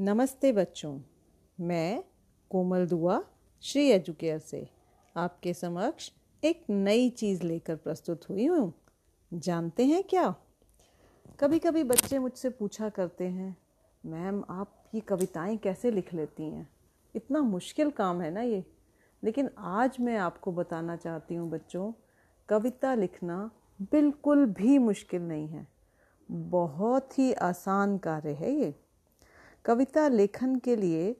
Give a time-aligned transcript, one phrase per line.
[0.00, 1.00] नमस्ते बच्चों,
[1.60, 2.04] मैं
[2.50, 3.24] कोमल दुआ,
[3.60, 4.68] श्री एजुकेयर से
[5.16, 6.12] आपके समक्ष
[6.44, 8.74] एक नई चीज़ लेकर प्रस्तुत हुई हूँ।
[9.34, 10.34] जानते हैं क्या?
[11.40, 13.56] कभी कभी बच्चे मुझसे पूछा करते हैं,
[14.06, 16.68] मैम, आप ये कविताएँ कैसे लिख लेती हैं?
[17.14, 18.64] इतना मुश्किल काम है ना ये।
[19.24, 21.92] लेकिन आज मैं आपको बताना चाहती हूँ बच्चों,
[22.48, 23.50] कविता लिखना
[23.82, 25.68] बिल्कुल भी मुश्किल नहीं है।
[26.30, 28.81] बहुत ही आसान कार्य है ये।
[29.64, 31.14] कविता लेखन के लिए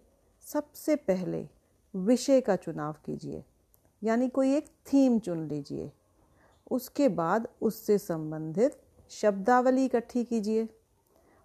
[0.46, 1.46] सबसे पहले
[1.94, 3.42] विषय का चुनाव कीजिए,
[4.02, 5.90] यानी कोई एक थीम चुन लीजिए।
[6.70, 10.68] उसके बाद उससे संबंधित शब्दावली इकट्ठी कीजिए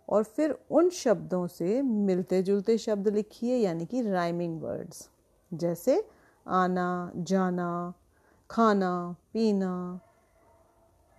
[0.10, 5.10] और फिर उन शब्दों से मिलते जुलते शब्द लिखिए, यानी कि राइमिंग वर्ड्स
[5.52, 6.04] जैसे
[6.46, 7.94] आना, जाना,
[8.50, 10.00] खाना, पीना,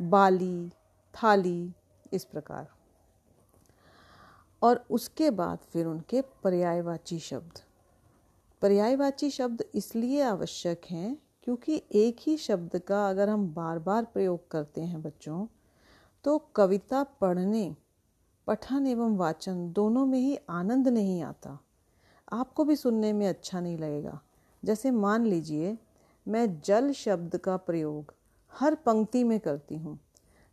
[0.00, 0.68] बाली,
[1.14, 1.72] थाली,
[2.12, 2.66] इस प्रकार।
[4.62, 7.58] और उसके बाद फिर उनके पर्यायवाची शब्द।
[8.62, 14.50] पर्यायवाची शब्द इसलिए आवश्यक हैं क्योंकि एक ही शब्द का अगर हम बार बार प्रयोग
[14.50, 15.46] करते हैं बच्चों
[16.24, 17.74] तो कविता पढ़ने,
[18.46, 21.58] पठन एवं वाचन दोनों में ही आनंद नहीं आता।
[22.32, 24.20] आपको भी सुनने में अच्छा नहीं लगेगा।
[24.62, 25.76] जैसे मान लीजिए,
[26.26, 28.12] मैं जल शब्द का प्रयोग
[28.52, 29.98] हर पंक्ति में करती हूँ।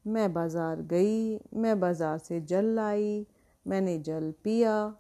[0.06, 3.26] मैं बाज़ार गई, मैं बाज़ार से जल लाई
[3.66, 4.96] मैंने जल पिया,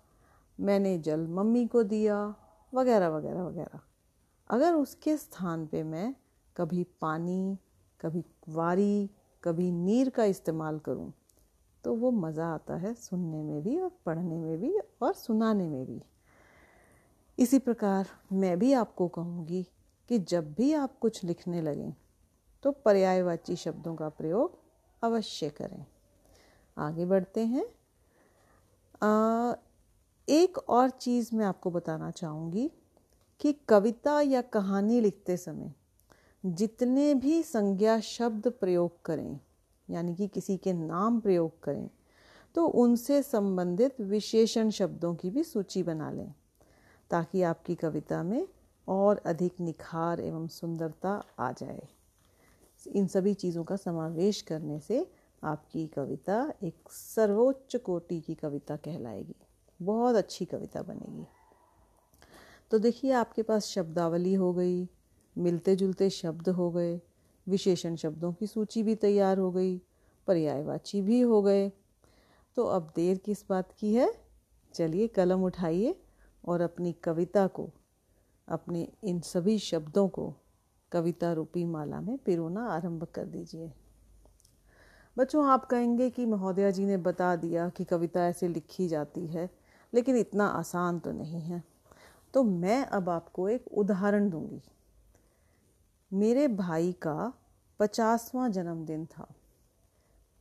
[0.59, 2.23] मैंने जल मम्मी को दिया,
[2.73, 3.79] वगैरह वगैरह वगैरह।
[4.49, 6.13] अगर उसके स्थान पे मैं
[6.55, 7.57] कभी पानी,
[8.01, 9.09] कभी वारी,
[9.43, 11.11] कभी नीर का इस्तेमाल करूँ
[11.83, 15.85] तो वो मज़ा आता है सुनने में भी और पढ़ने में भी और सुनाने में
[15.85, 16.01] भी।
[17.37, 19.61] इसी प्रकार मैं भी आपको कहूँगी
[20.09, 21.93] कि जब भी आप कुछ लिखने लगें
[22.63, 24.57] तो पर्यायवाची शब्दों का प्रयोग
[25.01, 25.85] अवश्य करें।
[26.77, 27.65] आगे बढ़ते हैं।
[29.01, 32.69] एक और चीज़ मैं आपको बताना चाहूँगी
[33.41, 35.73] कि कविता या कहानी लिखते समय
[36.43, 39.39] जितने भी संज्ञा शब्द प्रयोग करें,
[39.87, 41.89] यानी कि किसी के नाम प्रयोग करें
[42.55, 46.33] तो उनसे संबंधित विशेषण शब्दों की भी सूची बना लें,
[47.11, 48.47] ताकि आपकी कविता में
[48.87, 51.87] और अधिक निखार एवं सुंदरता आ जाए।
[52.85, 55.05] इन सभी चीज़ों का समावेश करने से
[55.45, 59.35] आपकी कविता एक सर्वोच्च कोटि की कविता कहलाएगी।
[59.81, 61.25] बहुत अच्छी कविता बनेगी।
[62.71, 64.89] तो देखिए, आपके पास शब्दावली हो गई
[65.37, 67.01] मिलते जुलते शब्द हो गए,
[67.49, 69.81] विशेषण शब्दों की सूची भी तैयार हो गई,
[70.27, 71.71] पर्यायवाची भी हो गए।
[72.55, 74.13] तो अब देर किस बात की है?
[74.73, 76.01] चलिए कलम उठाइए
[76.47, 77.69] और अपनी कविता को,
[78.47, 80.33] अपने इन सभी शब्दों को
[80.91, 83.73] कविता रूपी माला में पिरोना आरंभ कर दीजिए।
[85.17, 89.49] बच्चों, आप कहेंगे कि महोदया जी ने बता दिया कि कविता ऐसे लिखी जाती है,
[89.93, 91.63] लेकिन इतना आसान तो नहीं है।
[92.33, 94.61] तो मैं अब आपको एक उदाहरण दूँगी।
[96.11, 97.33] मेरे भाई का
[97.79, 99.27] पचासवां जन्मदिन था,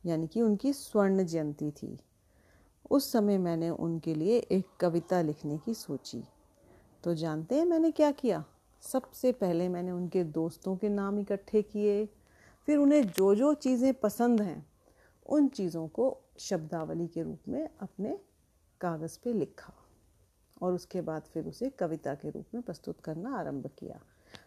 [0.03, 1.97] यानी कि उनकी स्वर्ण जयंती थी।
[2.91, 6.23] उस समय मैंने उनके लिए एक कविता लिखने की सोची।
[7.03, 8.43] तो जानते हैं मैंने क्या किया?
[8.83, 12.07] सबसे पहले मैंने उनके दोस्तों के नाम इकट्ठे किए
[12.65, 14.69] फिर उन्हें जो जो चीज़ें पसंद हैं,
[15.25, 18.19] उन चीज़ों को शब्दावली के रूप में अपने
[18.81, 19.73] कागज़ पे लिखा
[20.61, 23.99] और उसके बाद फिर उसे कविता के रूप में प्रस्तुत करना आरंभ किया।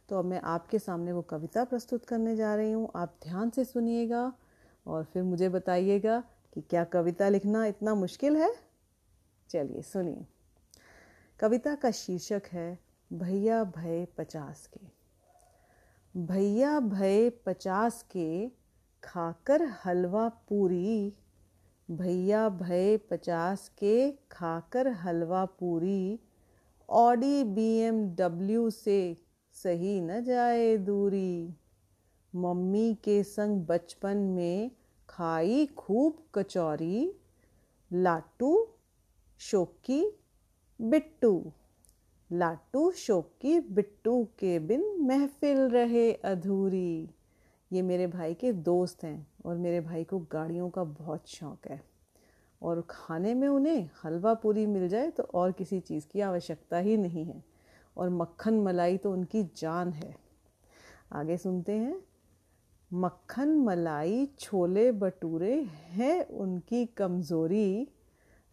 [0.08, 3.64] तो अब मैं आपके सामने वो कविता प्रस्तुत करने जा रही हूँ। आप ध्यान से
[3.64, 4.32] सुनिएगा
[4.86, 6.24] और फिर मुझे बताइएगा
[6.54, 8.54] कि क्या कविता लिखना इतना मुश्किल है?
[9.48, 10.26] चलिए सुनिए।
[11.40, 12.78] कविता का शीर्षक है,
[13.12, 14.97] भैया भय पचास के।
[16.16, 18.48] भैया भय पचास के
[19.04, 21.12] खाकर हलवा पूरी।
[21.90, 26.20] भैया भय पचास के खाकर हलवा पूरी।
[26.90, 29.16] ऑडी बी एम डब्ल्यू से
[29.52, 31.54] सही न जाए दूरी।
[32.34, 34.70] मम्मी के संग बचपन में
[35.08, 37.14] खाई खूब कचौरी।
[37.92, 38.68] लाटू,
[39.38, 40.18] शोकी,
[40.80, 41.52] बिट्टू।
[42.30, 47.10] लाटू शोकी बिट्टू के बिन महफिल रहे अधूरी।
[47.72, 51.80] ये मेरे भाई के दोस्त हैं और मेरे भाई को गाड़ियों का बहुत शौक़ है।
[52.62, 56.96] और खाने में उन्हें हलवा पूरी मिल जाए तो और किसी चीज़ की आवश्यकता ही
[56.96, 57.44] नहीं है।
[57.96, 60.14] और मक्खन मलाई तो उनकी जान है।
[61.12, 62.02] आगे सुनते हैं।
[62.92, 67.88] मक्खन मलाई छोले भटूरे हैं उनकी कमज़ोरी।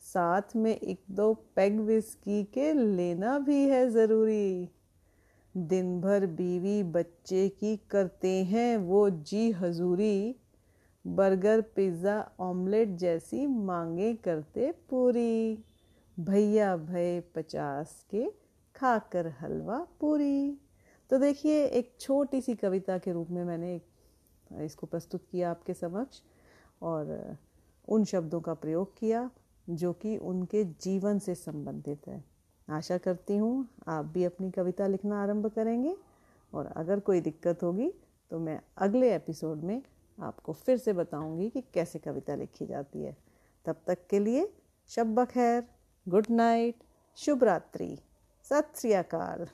[0.06, 4.70] साथ में एक दो पैग विस्की के लेना भी है ज़रूरी।
[5.56, 10.36] दिन भर बीवी बच्चे की करते हैं वो जी हजूरी।
[11.06, 15.58] बर्गर, पिज़्ज़ा, ऑमलेट जैसी मांगे करते पूरी।
[16.18, 18.26] भैया भय पचास के
[18.76, 20.58] खाकर हलवा पूरी।
[21.10, 23.80] तो देखिए, एक छोटी सी कविता के रूप में मैंने
[24.66, 26.22] इसको प्रस्तुत किया आपके समक्ष
[26.82, 27.38] और
[27.88, 29.30] उन शब्दों का प्रयोग किया।
[29.68, 32.24] जो कि उनके जीवन से संबंधित है।
[32.68, 35.96] आशा करती हूँ आप भी अपनी कविता लिखना आरंभ करेंगे
[36.54, 37.92] और अगर कोई दिक्कत होगी
[38.32, 39.82] तो मैं अगले एपिसोड में
[40.18, 43.16] आपको फिर से बताऊँगी कि कैसे कविता लिखी जाती है।
[43.66, 44.50] तब तक के लिए
[44.90, 45.64] शब खैर
[46.08, 46.76] गुड नाइट,
[47.18, 47.98] शुभ रात्रि,
[48.46, 49.48] सत श्री अकाल।